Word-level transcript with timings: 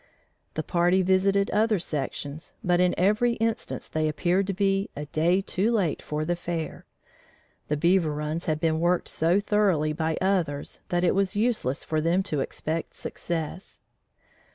The 0.55 0.63
party 0.63 1.03
visited 1.03 1.51
other 1.51 1.77
sections 1.77 2.55
but 2.63 2.79
in 2.79 2.95
every 2.97 3.33
instance 3.33 3.87
they 3.87 4.07
appeared 4.07 4.47
to 4.47 4.53
be 4.55 4.89
"a 4.95 5.05
day 5.05 5.41
too 5.41 5.71
late 5.71 6.01
for 6.01 6.25
the 6.25 6.35
fair;" 6.35 6.87
the 7.67 7.77
beaver 7.77 8.11
runs 8.11 8.45
had 8.45 8.59
been 8.59 8.79
worked 8.79 9.07
so 9.07 9.39
thoroughly 9.39 9.93
by 9.93 10.17
others 10.19 10.79
that 10.89 11.03
it 11.03 11.13
was 11.13 11.35
useless 11.35 11.83
for 11.83 12.01
them 12.01 12.23
to 12.23 12.39
expect 12.39 12.95
success. 12.95 13.79